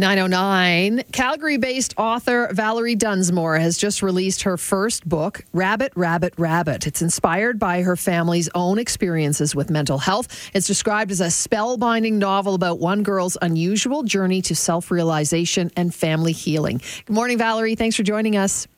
[0.00, 1.02] 909.
[1.10, 6.86] Calgary based author Valerie Dunsmore has just released her first book, Rabbit, Rabbit, Rabbit.
[6.86, 10.50] It's inspired by her family's own experiences with mental health.
[10.54, 15.92] It's described as a spellbinding novel about one girl's unusual journey to self realization and
[15.92, 16.80] family healing.
[17.06, 17.74] Good morning, Valerie.
[17.74, 18.68] Thanks for joining us.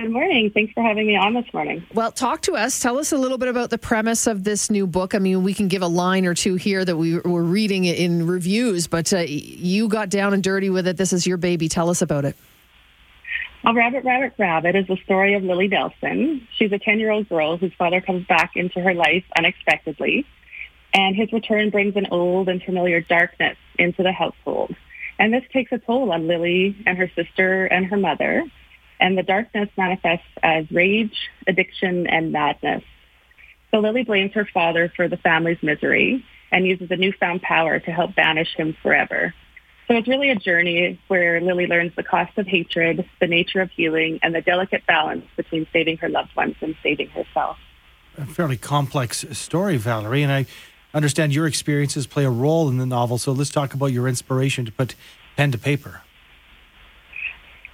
[0.00, 0.50] Good morning.
[0.50, 1.84] Thanks for having me on this morning.
[1.92, 2.80] Well, talk to us.
[2.80, 5.14] Tell us a little bit about the premise of this new book.
[5.14, 8.26] I mean, we can give a line or two here that we were reading in
[8.26, 10.96] reviews, but uh, you got down and dirty with it.
[10.96, 11.68] This is your baby.
[11.68, 12.34] Tell us about it.
[13.62, 16.48] Well, Rabbit, Rabbit, Rabbit is the story of Lily Nelson.
[16.56, 20.24] She's a 10-year-old girl whose father comes back into her life unexpectedly,
[20.94, 24.74] and his return brings an old and familiar darkness into the household.
[25.18, 28.50] And this takes a toll on Lily and her sister and her mother
[29.00, 32.84] and the darkness manifests as rage, addiction, and madness.
[33.70, 37.90] So Lily blames her father for the family's misery and uses a newfound power to
[37.90, 39.34] help banish him forever.
[39.88, 43.70] So it's really a journey where Lily learns the cost of hatred, the nature of
[43.70, 47.58] healing, and the delicate balance between saving her loved ones and saving herself.
[48.18, 50.46] A fairly complex story, Valerie, and I
[50.94, 53.18] understand your experiences play a role in the novel.
[53.18, 54.94] So let's talk about your inspiration to put
[55.36, 56.02] pen to paper.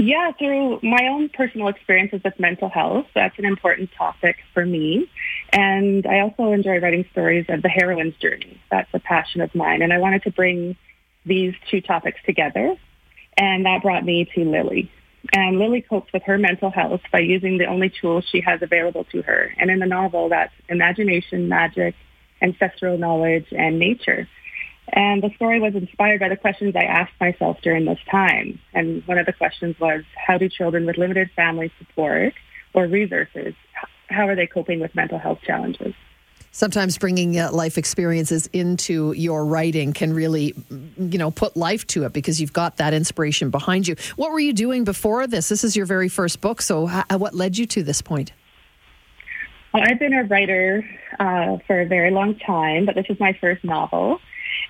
[0.00, 5.10] Yeah, through my own personal experiences with mental health, that's an important topic for me.
[5.52, 8.60] And I also enjoy writing stories of the heroine's journey.
[8.70, 9.82] That's a passion of mine.
[9.82, 10.76] And I wanted to bring
[11.26, 12.76] these two topics together.
[13.36, 14.88] And that brought me to Lily.
[15.32, 19.04] And Lily copes with her mental health by using the only tools she has available
[19.10, 19.52] to her.
[19.58, 21.96] And in the novel, that's imagination, magic,
[22.40, 24.28] ancestral knowledge, and nature.
[24.92, 28.58] And the story was inspired by the questions I asked myself during this time.
[28.72, 32.34] And one of the questions was, how do children with limited family support
[32.74, 33.54] or resources,
[34.08, 35.94] how are they coping with mental health challenges?
[36.50, 40.54] Sometimes bringing uh, life experiences into your writing can really,
[40.96, 43.96] you know, put life to it because you've got that inspiration behind you.
[44.16, 45.50] What were you doing before this?
[45.50, 46.62] This is your very first book.
[46.62, 48.32] So, what led you to this point?
[49.72, 50.88] Well, I've been a writer
[51.20, 54.18] uh, for a very long time, but this is my first novel.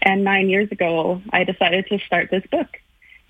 [0.02, 2.68] And nine years ago, I decided to start this book.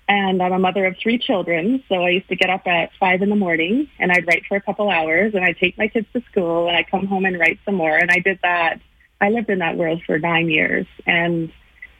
[0.07, 3.21] And I'm a mother of three children, so I used to get up at five
[3.21, 6.07] in the morning and I'd write for a couple hours and I'd take my kids
[6.13, 7.95] to school and I'd come home and write some more.
[7.95, 8.81] And I did that.
[9.21, 11.51] I lived in that world for nine years and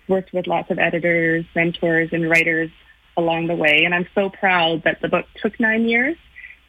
[0.07, 2.71] worked with lots of editors, mentors, and writers
[3.15, 3.83] along the way.
[3.85, 6.17] And I'm so proud that the book took nine years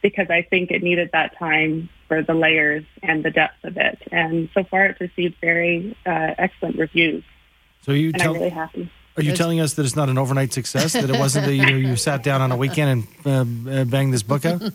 [0.03, 3.97] because I think it needed that time for the layers and the depth of it.
[4.11, 7.23] And so far, it's received very uh, excellent reviews.
[7.81, 8.91] So you and tell, I'm really happy.
[9.17, 10.93] Are you telling us that it's not an overnight success?
[10.93, 14.23] That it wasn't that you, you sat down on a weekend and uh, banged this
[14.23, 14.61] book out?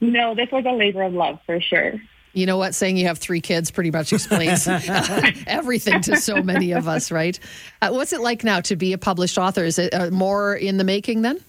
[0.00, 1.94] No, this was a labor of love for sure.
[2.34, 2.74] You know what?
[2.74, 4.68] Saying you have three kids pretty much explains
[5.46, 7.38] everything to so many of us, right?
[7.80, 9.64] Uh, what's it like now to be a published author?
[9.64, 11.40] Is it uh, more in the making then?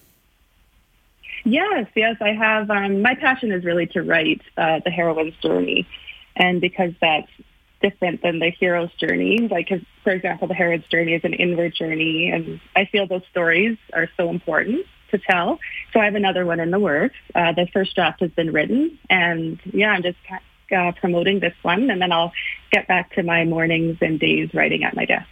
[1.44, 2.70] Yes, yes, I have.
[2.70, 5.86] Um, my passion is really to write uh, the heroine's journey,
[6.36, 7.28] and because that's
[7.80, 9.48] different than the hero's journey.
[9.50, 9.70] Like,
[10.02, 14.08] for example, the hero's journey is an inward journey, and I feel those stories are
[14.16, 15.58] so important to tell.
[15.92, 17.16] So I have another one in the works.
[17.34, 20.18] Uh, the first draft has been written, and yeah, I'm just
[20.76, 22.32] uh, promoting this one, and then I'll
[22.70, 25.28] get back to my mornings and days writing at my desk.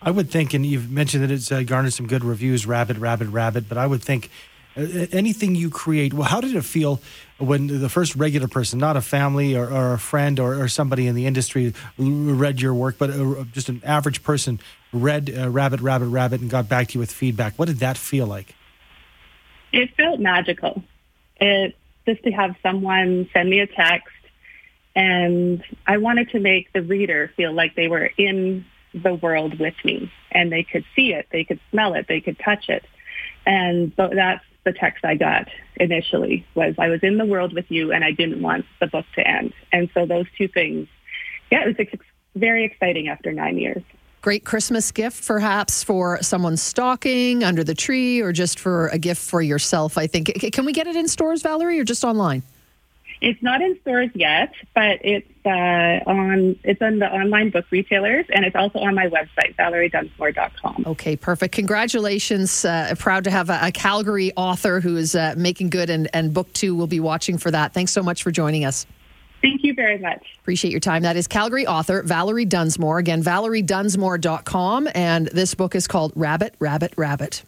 [0.00, 3.28] I would think, and you've mentioned that it's uh, garnered some good reviews, Rabbit, Rabbit,
[3.28, 4.30] Rabbit, but I would think
[4.76, 7.00] anything you create, well, how did it feel
[7.38, 11.06] when the first regular person, not a family or, or a friend or, or, somebody
[11.06, 13.10] in the industry, read your work, but
[13.52, 14.60] just an average person
[14.92, 17.54] read uh, Rabbit, Rabbit, Rabbit and got back to you with feedback?
[17.58, 18.54] What did that feel like?
[19.72, 20.82] It felt magical.
[21.40, 21.76] It
[22.06, 24.08] just to have someone send me a text,
[24.94, 29.74] and I wanted to make the reader feel like they were in the world with
[29.84, 32.84] me, and they could see it, they could smell it, they could touch it,
[33.44, 37.70] and so that's the text I got initially was I was in the world with
[37.70, 39.54] you and I didn't want the book to end.
[39.72, 40.88] And so those two things,
[41.50, 42.04] yeah, it was ex-
[42.34, 43.82] very exciting after nine years.
[44.20, 49.22] Great Christmas gift, perhaps for someone stocking under the tree or just for a gift
[49.22, 50.34] for yourself, I think.
[50.52, 52.42] Can we get it in stores, Valerie, or just online?
[53.20, 58.26] It's not in stores yet, but it's uh, on it's on the online book retailers,
[58.30, 60.84] and it's also on my website, valeriedunsmore.com.
[60.86, 61.54] Okay, perfect.
[61.54, 62.64] Congratulations!
[62.64, 66.34] Uh, proud to have a, a, Calgary author who is uh, making good, and, and
[66.34, 67.72] book two will be watching for that.
[67.72, 68.86] Thanks so much for joining us.
[69.42, 70.24] Thank you very much.
[70.40, 71.02] Appreciate your time.
[71.02, 72.98] That is Calgary author Valerie Dunsmore.
[72.98, 74.88] Again, valeriedunsmore.com.
[74.94, 77.44] And this book is called Rabbit, Rabbit, Rabbit.